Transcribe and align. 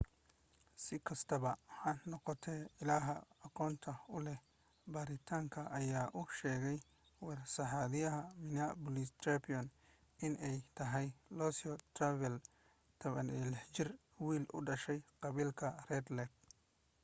sikastaba 0.83 1.51
ha 1.81 1.91
noqotee 2.11 2.61
illaha 2.81 3.13
aqoonta 3.47 3.91
uleh 4.17 4.39
baaritaanka 4.93 5.59
ayaa 5.79 6.07
u 6.19 6.23
sheegay 6.37 6.77
warsidaha 7.27 7.81
minneapolis 7.91 9.09
_tribune 9.23 9.69
in 10.25 10.33
ay 10.49 10.57
tahay 10.77 11.07
louis 11.37 11.59
traveldan 11.95 13.29
,16 13.29 13.63
jir 13.75 13.89
wiil 14.25 14.45
u 14.57 14.65
dhashay 14.67 14.99
qabiilka 15.23 15.67
red 15.89 16.05
lake 16.17 16.35